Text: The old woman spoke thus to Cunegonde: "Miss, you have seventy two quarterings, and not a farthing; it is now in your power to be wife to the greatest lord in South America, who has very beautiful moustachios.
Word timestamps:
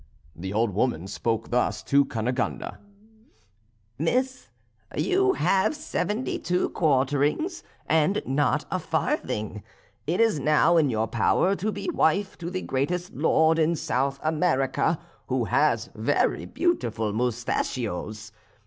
The 0.35 0.51
old 0.51 0.71
woman 0.73 1.05
spoke 1.05 1.51
thus 1.51 1.83
to 1.83 2.05
Cunegonde: 2.05 2.79
"Miss, 3.99 4.49
you 4.97 5.33
have 5.33 5.75
seventy 5.75 6.39
two 6.39 6.69
quarterings, 6.71 7.61
and 7.85 8.19
not 8.25 8.65
a 8.71 8.79
farthing; 8.79 9.61
it 10.07 10.19
is 10.19 10.39
now 10.39 10.75
in 10.77 10.89
your 10.89 11.05
power 11.05 11.55
to 11.57 11.71
be 11.71 11.87
wife 11.93 12.35
to 12.39 12.49
the 12.49 12.63
greatest 12.63 13.13
lord 13.13 13.59
in 13.59 13.75
South 13.75 14.19
America, 14.23 14.97
who 15.27 15.45
has 15.45 15.91
very 15.93 16.45
beautiful 16.47 17.13
moustachios. 17.13 18.31